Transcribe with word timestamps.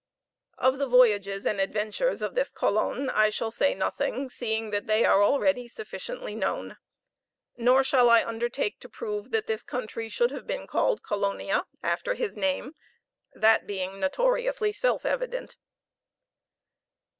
Of 0.57 0.79
the 0.79 0.87
voyages 0.87 1.45
and 1.45 1.61
adventures 1.61 2.23
of 2.23 2.33
this 2.33 2.51
Colon 2.51 3.07
I 3.11 3.29
shall 3.29 3.51
say 3.51 3.75
nothing, 3.75 4.31
seeing 4.31 4.71
that 4.71 4.87
they 4.87 5.05
are 5.05 5.21
already 5.21 5.67
sufficiently 5.67 6.33
known. 6.33 6.77
Nor 7.55 7.83
shall 7.83 8.09
I 8.09 8.25
undertake 8.25 8.79
to 8.79 8.89
prove 8.89 9.29
that 9.29 9.45
this 9.45 9.61
country 9.61 10.09
should 10.09 10.31
have 10.31 10.47
been 10.47 10.65
called 10.65 11.03
Colonia, 11.03 11.65
after 11.83 12.15
his 12.15 12.35
name, 12.35 12.73
that 13.35 13.67
being 13.67 13.99
notoriously 13.99 14.73
self 14.73 15.05
evident. 15.05 15.55